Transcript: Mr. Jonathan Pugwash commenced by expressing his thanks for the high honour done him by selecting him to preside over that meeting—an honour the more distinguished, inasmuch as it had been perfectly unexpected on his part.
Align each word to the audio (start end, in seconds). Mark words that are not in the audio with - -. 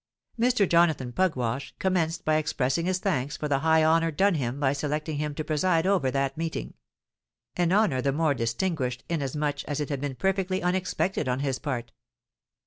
Mr. 0.39 0.67
Jonathan 0.67 1.11
Pugwash 1.11 1.75
commenced 1.77 2.25
by 2.25 2.37
expressing 2.37 2.87
his 2.87 2.97
thanks 2.97 3.37
for 3.37 3.47
the 3.47 3.59
high 3.59 3.83
honour 3.83 4.09
done 4.09 4.33
him 4.33 4.59
by 4.59 4.73
selecting 4.73 5.17
him 5.19 5.35
to 5.35 5.43
preside 5.43 5.85
over 5.85 6.09
that 6.09 6.35
meeting—an 6.35 7.71
honour 7.71 8.01
the 8.01 8.11
more 8.11 8.33
distinguished, 8.33 9.03
inasmuch 9.09 9.63
as 9.65 9.79
it 9.79 9.89
had 9.89 10.01
been 10.01 10.15
perfectly 10.15 10.59
unexpected 10.63 11.29
on 11.29 11.41
his 11.41 11.59
part. 11.59 11.91